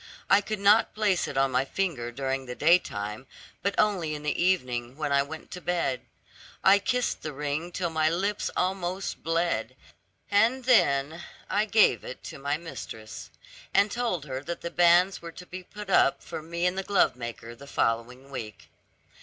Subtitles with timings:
[0.31, 3.27] I could not place it on my finger during the daytime,
[3.61, 6.01] but only in the evening, when I went to bed.
[6.63, 9.75] I kissed the ring till my lips almost bled,
[10.31, 13.29] and then I gave it to my mistress,
[13.75, 16.83] and told her that the banns were to be put up for me and the
[16.83, 18.69] glovemaker the following week.